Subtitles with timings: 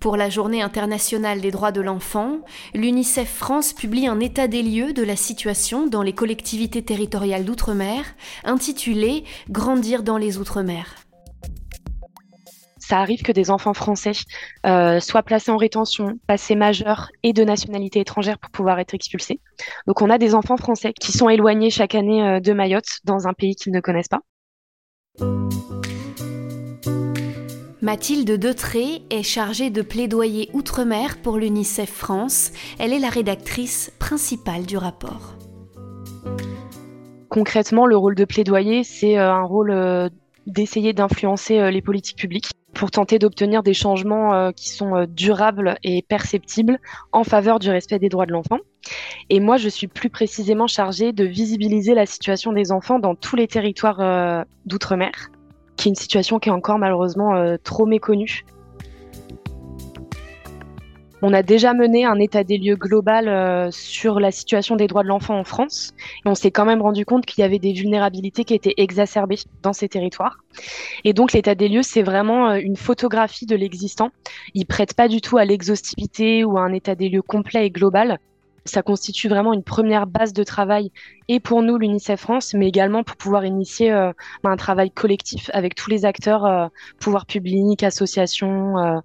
[0.00, 2.38] Pour la Journée internationale des droits de l'enfant,
[2.74, 8.04] l'UNICEF France publie un état des lieux de la situation dans les collectivités territoriales d'outre-mer,
[8.44, 10.94] intitulé Grandir dans les outre-mer
[12.90, 14.10] ça arrive que des enfants français
[14.66, 19.38] euh, soient placés en rétention, passés majeurs et de nationalité étrangère pour pouvoir être expulsés.
[19.86, 23.28] Donc on a des enfants français qui sont éloignés chaque année euh, de Mayotte dans
[23.28, 24.22] un pays qu'ils ne connaissent pas.
[27.82, 32.52] Mathilde Detré est chargée de plaidoyer outre-mer pour l'UNICEF France.
[32.78, 35.34] Elle est la rédactrice principale du rapport.
[37.28, 40.10] Concrètement, le rôle de plaidoyer, c'est euh, un rôle
[40.46, 45.76] d'essayer d'influencer les politiques publiques pour tenter d'obtenir des changements euh, qui sont euh, durables
[45.82, 46.78] et perceptibles
[47.12, 48.58] en faveur du respect des droits de l'enfant.
[49.28, 53.36] Et moi, je suis plus précisément chargée de visibiliser la situation des enfants dans tous
[53.36, 55.30] les territoires euh, d'outre-mer,
[55.80, 58.44] qui est une situation qui est encore malheureusement trop méconnue.
[61.22, 65.02] On a déjà mené un état des lieux global euh, sur la situation des droits
[65.02, 65.92] de l'enfant en France
[66.24, 69.38] et on s'est quand même rendu compte qu'il y avait des vulnérabilités qui étaient exacerbées
[69.62, 70.38] dans ces territoires.
[71.04, 74.10] Et donc l'état des lieux, c'est vraiment euh, une photographie de l'existant.
[74.54, 77.70] Il prête pas du tout à l'exhaustivité ou à un état des lieux complet et
[77.70, 78.18] global.
[78.70, 80.90] Ça constitue vraiment une première base de travail
[81.28, 84.12] et pour nous, l'UNICEF France, mais également pour pouvoir initier euh,
[84.44, 89.02] un travail collectif avec tous les acteurs, pouvoirs publics, associations,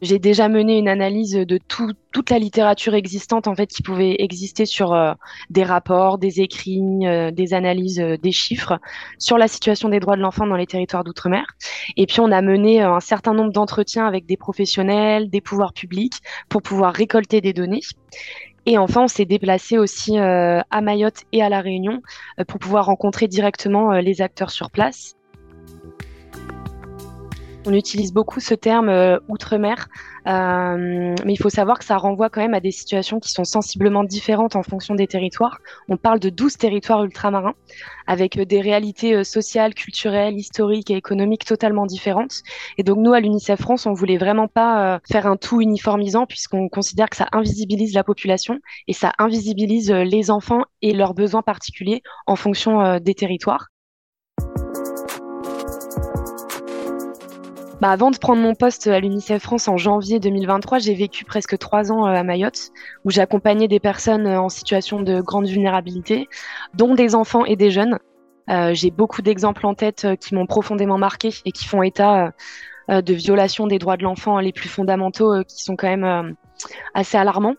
[0.00, 4.64] j'ai déjà mené une analyse de toute la littérature existante en fait qui pouvait exister
[4.64, 5.12] sur euh,
[5.50, 8.78] des rapports, des écrits, euh, des analyses, euh, des chiffres
[9.18, 11.44] sur la situation des droits de l'enfant dans les territoires d'outre-mer.
[11.96, 16.14] Et puis on a mené un certain nombre d'entretiens avec des professionnels, des pouvoirs publics
[16.48, 17.82] pour pouvoir récolter des données.
[18.70, 22.02] Et enfin, on s'est déplacé aussi à Mayotte et à La Réunion
[22.46, 25.17] pour pouvoir rencontrer directement les acteurs sur place
[27.66, 29.88] on utilise beaucoup ce terme euh, outre-mer,
[30.26, 33.44] euh, mais il faut savoir que ça renvoie quand même à des situations qui sont
[33.44, 35.58] sensiblement différentes en fonction des territoires.
[35.88, 37.54] On parle de 12 territoires ultramarins
[38.06, 42.42] avec euh, des réalités sociales, culturelles, historiques et économiques totalement différentes.
[42.78, 46.68] Et donc nous, à l'UNICEF France, on voulait vraiment pas faire un tout uniformisant puisqu'on
[46.68, 52.02] considère que ça invisibilise la population et ça invisibilise les enfants et leurs besoins particuliers
[52.26, 53.68] en fonction des territoires.
[57.80, 61.56] Bah, avant de prendre mon poste à l'UNICEF France en janvier 2023, j'ai vécu presque
[61.58, 62.72] trois ans euh, à Mayotte,
[63.04, 66.28] où j'ai accompagné des personnes euh, en situation de grande vulnérabilité,
[66.74, 68.00] dont des enfants et des jeunes.
[68.50, 72.32] Euh, j'ai beaucoup d'exemples en tête qui m'ont profondément marqué et qui font état
[72.88, 76.34] de violations des droits de l'enfant les plus fondamentaux, qui sont quand même
[76.94, 77.56] assez alarmants.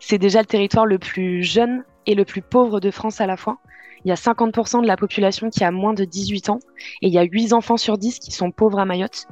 [0.00, 3.36] C'est déjà le territoire le plus jeune et le plus pauvre de France à la
[3.36, 3.58] fois.
[4.04, 6.58] Il y a 50% de la population qui a moins de 18 ans
[7.00, 9.26] et il y a 8 enfants sur 10 qui sont pauvres à Mayotte.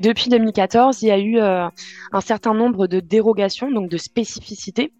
[0.00, 1.66] Depuis 2014, il y a eu euh,
[2.12, 4.92] un certain nombre de dérogations, donc de spécificités,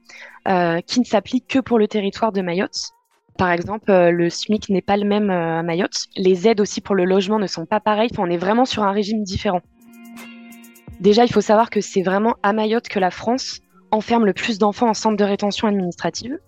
[0.49, 2.93] euh, qui ne s'appliquent que pour le territoire de Mayotte.
[3.37, 6.07] Par exemple, euh, le SMIC n'est pas le même à Mayotte.
[6.17, 8.11] Les aides aussi pour le logement ne sont pas pareilles.
[8.19, 9.61] on est vraiment sur un régime différent.
[11.01, 13.61] Déjà, il faut savoir que c'est vraiment à Mayotte que la France
[13.95, 16.39] enferme le plus d'enfants en centre de rétention administrative.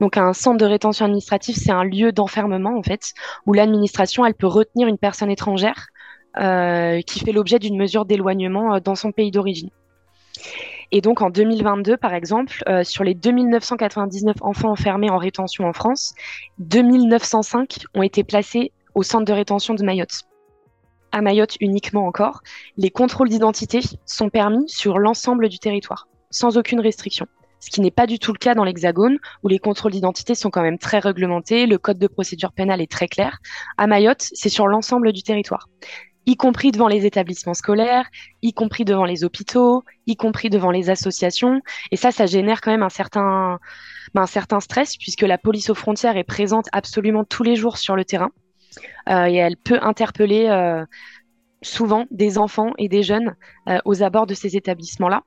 [0.00, 3.12] Donc un centre de rétention administrative, c'est un lieu d'enfermement en fait,
[3.46, 5.88] où l'administration elle peut retenir une personne étrangère
[6.38, 9.70] euh, qui fait l'objet d'une mesure d'éloignement euh, dans son pays d'origine.
[10.92, 15.72] Et donc en 2022, par exemple, euh, sur les 2999 enfants enfermés en rétention en
[15.72, 16.14] France,
[16.58, 20.22] 2905 ont été placés au centre de rétention de Mayotte.
[21.12, 22.40] À Mayotte uniquement encore,
[22.76, 27.26] les contrôles d'identité sont permis sur l'ensemble du territoire, sans aucune restriction
[27.62, 30.48] ce qui n'est pas du tout le cas dans l'Hexagone, où les contrôles d'identité sont
[30.48, 33.38] quand même très réglementés, le code de procédure pénale est très clair.
[33.76, 35.68] À Mayotte, c'est sur l'ensemble du territoire
[36.26, 38.06] y compris devant les établissements scolaires,
[38.42, 41.60] y compris devant les hôpitaux, y compris devant les associations.
[41.90, 43.58] Et ça, ça génère quand même un certain,
[44.14, 48.04] ben, stress, puisque la police aux frontières est présente absolument tous les jours sur le
[48.04, 48.30] terrain.
[49.08, 50.84] Euh, et elle peut interpeller euh,
[51.62, 53.34] souvent des enfants et des jeunes
[53.68, 55.22] euh, aux abords de ces établissements-là.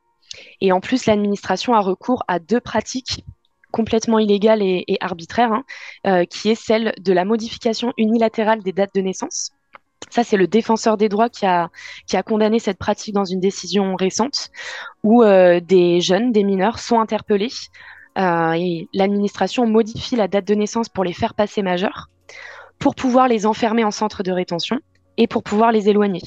[0.61, 3.23] Et en plus, l'administration a recours à deux pratiques
[3.71, 5.63] complètement illégales et, arbitraires, hein,
[6.05, 9.51] euh, qui est celle de la modification unilatérale des dates de naissance.
[10.09, 11.69] Ça, c'est le défenseur des droits qui a,
[12.23, 14.51] condamné cette pratique dans une décision récente,
[15.03, 17.49] où euh, des jeunes, des mineurs sont interpellés
[18.19, 22.09] euh, et l'administration modifie la date de naissance pour les faire passer majeurs,
[22.77, 24.79] pour pouvoir les enfermer en centre de rétention
[25.17, 26.21] et pour pouvoir les éloigner.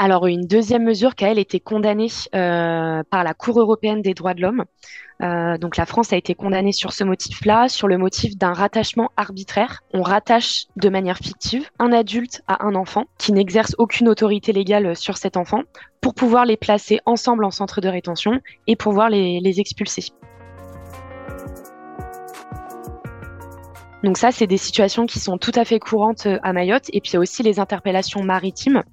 [0.00, 4.14] Alors, une deuxième mesure qui a, elle, été condamnée euh, par la Cour européenne des
[4.14, 4.64] droits de l'homme.
[5.24, 9.10] Euh, donc, la France a été condamnée sur ce motif-là, sur le motif d'un rattachement
[9.16, 9.82] arbitraire.
[9.92, 14.94] On rattache de manière fictive un adulte à un enfant qui n'exerce aucune autorité légale
[14.94, 15.62] sur cet enfant
[16.00, 20.12] pour pouvoir les placer ensemble en centre de rétention et pouvoir les, les expulser.
[24.04, 26.88] Donc ça, c'est des situations qui sont tout à fait courantes euh, à Mayotte.
[26.92, 28.84] Et puis il y a aussi les interpellations maritimes.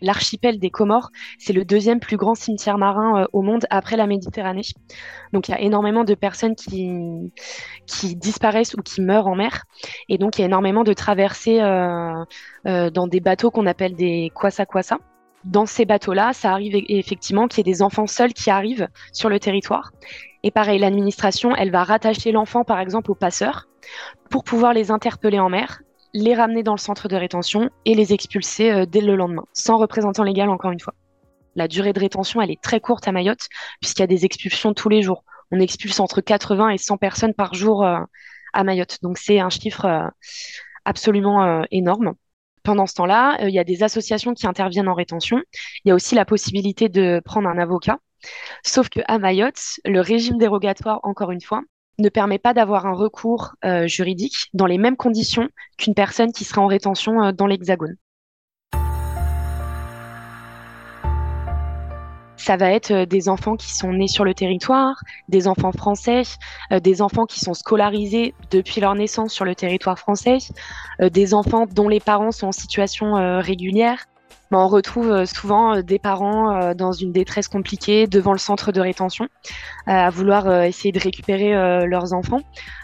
[0.00, 4.06] L'archipel des Comores, c'est le deuxième plus grand cimetière marin euh, au monde après la
[4.06, 4.62] Méditerranée.
[5.32, 6.90] Donc il y a énormément de personnes qui,
[7.86, 9.64] qui disparaissent ou qui meurent en mer.
[10.08, 12.24] Et donc il y a énormément de traversées euh,
[12.66, 14.98] euh, dans des bateaux qu'on appelle des kwasa kwasa.
[15.44, 18.88] Dans ces bateaux-là, ça arrive e-, effectivement qu'il y ait des enfants seuls qui arrivent
[19.12, 19.92] sur le territoire.
[20.42, 23.68] Et pareil, l'administration, elle va rattacher l'enfant par exemple au passeur
[24.30, 25.82] pour pouvoir les interpeller en mer
[26.12, 29.76] les ramener dans le centre de rétention et les expulser euh, dès le lendemain, sans
[29.76, 30.94] représentant légal encore une fois.
[31.56, 33.48] La durée de rétention, elle est très courte à Mayotte,
[33.80, 35.24] puisqu'il y a des expulsions tous les jours.
[35.50, 37.98] On expulse entre 80 et 100 personnes par jour euh,
[38.52, 38.98] à Mayotte.
[39.02, 40.06] Donc c'est un chiffre euh,
[40.84, 42.14] absolument énorme.
[42.62, 45.42] Pendant ce temps-là, il y a des associations qui interviennent en rétention.
[45.84, 47.98] Il y a aussi la possibilité de prendre un avocat.
[48.64, 51.62] Sauf que à Mayotte, le régime dérogatoire, encore une fois,
[52.00, 55.48] ne permet pas d'avoir un recours euh, juridique dans les mêmes conditions
[55.78, 57.96] qu'une personne qui serait en rétention euh, dans l'Hexagone.
[62.36, 64.96] Ça va être euh, des enfants qui sont nés sur le territoire,
[65.28, 66.22] des enfants français,
[66.82, 70.38] des enfants qui sont scolarisés depuis leur naissance sur le territoire français,
[71.00, 74.06] des enfants dont les parents sont en situation régulière,
[74.58, 78.72] on retrouve euh, souvent euh, des parents euh, dans une détresse compliquée devant le centre
[78.72, 79.28] de rétention,
[79.86, 81.52] à vouloir essayer de récupérer
[81.86, 82.40] leurs enfants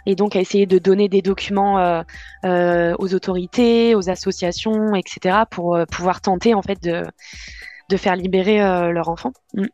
[0.06, 2.02] et donc à essayer de donner des documents
[2.44, 5.44] aux autorités, aux associations, etc.
[5.50, 7.04] pour pouvoir tenter en fait de,
[7.90, 8.58] de faire libérer
[8.92, 9.32] leurs enfants.
[9.54, 9.66] Mm.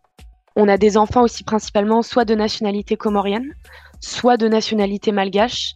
[0.56, 3.54] On a des enfants aussi principalement soit de nationalité comorienne,
[4.00, 5.74] soit de nationalité malgache,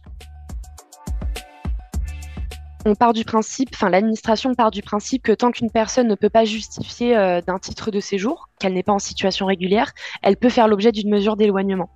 [2.87, 6.29] on part du principe, enfin l'administration part du principe que tant qu'une personne ne peut
[6.29, 9.91] pas justifier euh, d'un titre de séjour, qu'elle n'est pas en situation régulière,
[10.23, 11.89] elle peut faire l'objet d'une mesure d'éloignement.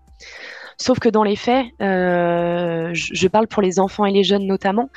[0.82, 4.90] Sauf que dans les faits, euh, je, parle pour les enfants et les jeunes notamment,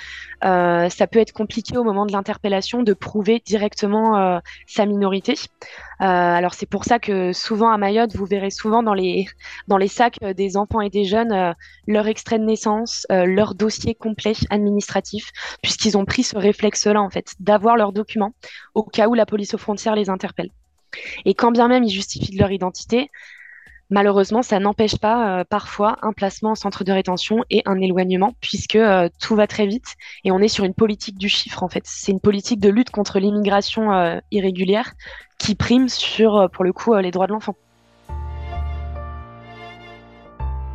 [0.42, 5.34] euh, ça peut être compliqué au moment de l'interpellation de prouver directement euh, sa minorité.
[5.98, 9.26] alors c'est pour ça que souvent à Mayotte, vous verrez souvent dans les
[9.68, 11.54] dans les sacs des enfants et des jeunes
[11.86, 15.32] leur extrait de naissance, leur dossier complet administratif,
[15.62, 18.32] puisqu'ils ont pris ce réflexe-là en fait d'avoir leurs documents
[18.74, 20.48] au cas où la police aux frontières les interpelle.
[21.26, 23.10] Et quand bien même ils justifient leur identité,
[23.90, 28.32] Malheureusement, ça n'empêche pas euh, parfois un placement en centre de rétention et un éloignement,
[28.40, 29.94] puisque euh, tout va très vite
[30.24, 31.82] et on est sur une politique du chiffre en fait.
[31.84, 34.94] C'est une politique de lutte contre l'immigration euh, irrégulière
[35.38, 37.54] qui prime sur, pour le coup, les droits de l'enfant.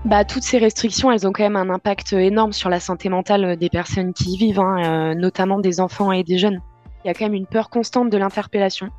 [0.06, 3.58] Bah, toutes ces restrictions, elles ont quand même un impact énorme sur la santé mentale
[3.58, 6.62] des personnes qui y vivent, hein, notamment des enfants et des jeunes.
[7.04, 8.90] Il y a quand même une peur constante de l'interpellation.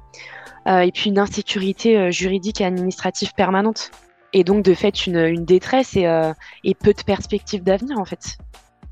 [0.66, 3.90] Euh, et puis une insécurité euh, juridique et administrative permanente.
[4.32, 6.32] Et donc, de fait, une, une détresse et, euh,
[6.64, 8.38] et, peu de perspectives d'avenir, en fait.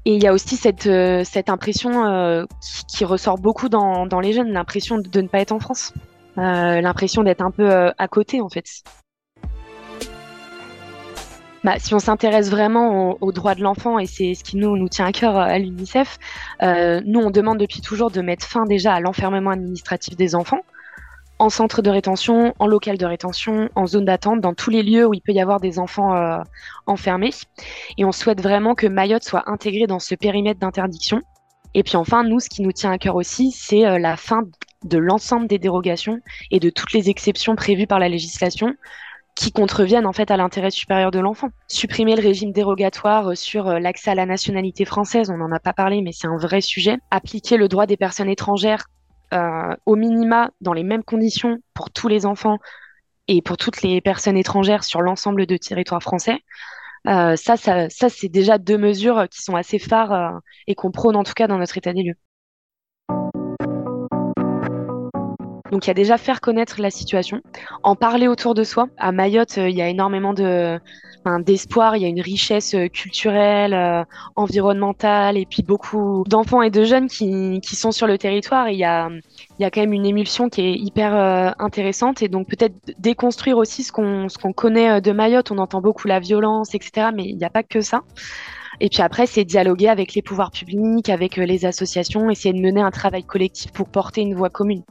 [0.04, 0.88] Et il y a aussi cette,
[1.24, 5.52] cette impression qui, qui, ressort beaucoup dans, dans les jeunes, l'impression de, ne pas être
[5.52, 5.92] en France,
[6.36, 8.64] l'impression d'être un peu à côté, en fait.
[11.64, 15.06] Bah, si on s'intéresse vraiment aux, droits de l'enfant, et c'est ce qui nous, tient
[15.06, 16.18] à cœur à l'UNICEF,
[16.62, 20.60] euh, nous, on demande depuis toujours de mettre fin déjà à l'enfermement administratif des enfants
[21.38, 25.06] en centre de rétention, en local de rétention, en zone d'attente, dans tous les lieux
[25.06, 26.38] où il peut y avoir des enfants euh,
[26.86, 27.30] enfermés.
[27.96, 31.22] Et on souhaite vraiment que Mayotte soit intégrée dans ce périmètre d'interdiction.
[31.74, 34.42] Et puis enfin, nous, ce qui nous tient à cœur aussi, c'est euh, la fin
[34.84, 38.74] de l'ensemble des dérogations et de toutes les exceptions prévues par la législation
[39.38, 41.48] qui contreviennent en fait à l'intérêt supérieur de l'enfant.
[41.68, 45.72] Supprimer le régime dérogatoire euh, sur l'accès à la nationalité française, on n'en a pas
[45.72, 46.98] parlé, mais c'est un vrai sujet.
[47.10, 48.86] Appliquer le droit des personnes étrangères
[49.34, 52.58] euh, au minima dans les mêmes conditions pour tous les enfants
[53.28, 56.38] et pour toutes les personnes étrangères sur l'ensemble de territoire français.
[57.06, 60.90] Euh, ça, ça, ça c'est déjà deux mesures qui sont assez phares euh, et qu'on
[60.90, 62.16] prône en tout cas dans notre état des lieux.
[65.70, 67.40] Donc il y a déjà faire connaître la situation,
[67.82, 68.88] en parler autour de soi.
[68.96, 70.78] À Mayotte, euh, il y a énormément de
[71.40, 74.02] d'espoir, il y a une richesse euh, culturelle, euh,
[74.34, 78.70] environnementale, et puis beaucoup d'enfants et de jeunes qui, qui sont sur le territoire.
[78.70, 82.22] Il y a, il y a quand même une émulsion qui est hyper intéressante.
[82.22, 85.50] Et donc peut-être déconstruire aussi ce qu'on qu'on connaît de Mayotte.
[85.50, 87.08] On entend beaucoup la violence, etc.
[87.14, 88.04] Mais il n'y a pas que ça.
[88.80, 92.80] Et puis après, c'est dialoguer avec les pouvoirs publics, avec les associations, essayer de mener
[92.80, 94.82] un travail collectif pour porter une voix commune.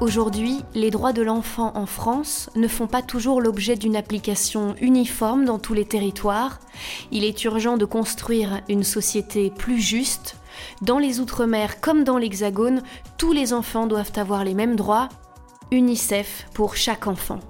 [0.00, 5.44] Aujourd'hui, les droits de l'enfant en France ne font pas toujours l'objet d'une application uniforme
[5.44, 6.60] dans tous les territoires.
[7.10, 10.36] Il est urgent de construire une société plus juste.
[10.82, 12.82] Dans les Outre-mer comme dans l'Hexagone,
[13.16, 15.08] tous les enfants doivent avoir les mêmes droits.
[15.72, 17.40] UNICEF pour chaque enfant.